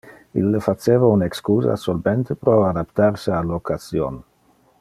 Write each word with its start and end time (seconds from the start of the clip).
Ille 0.43 0.61
faceva 0.67 1.09
un 1.17 1.25
excusa 1.25 1.77
solmente 1.83 2.39
pro 2.45 2.57
adaptar 2.73 3.23
se 3.27 3.39
al 3.43 3.57
occasion. 3.63 4.23